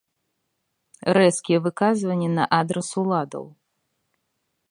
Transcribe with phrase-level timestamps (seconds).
[1.17, 3.45] Рэзкія выказванні на адрас уладаў.